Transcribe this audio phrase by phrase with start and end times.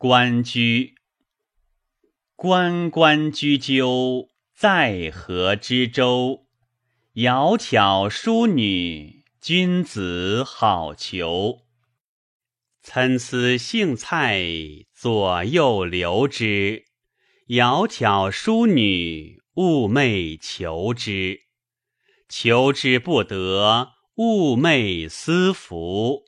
[0.00, 0.94] 关雎，
[2.36, 6.46] 关关雎鸠，在河之洲。
[7.14, 11.64] 窈窕淑女，君子好逑。
[12.80, 14.40] 参差荇菜，
[14.94, 16.84] 左右流之。
[17.48, 21.40] 窈窕淑女，寤寐求之。
[22.28, 26.27] 求之不得，寤寐思服。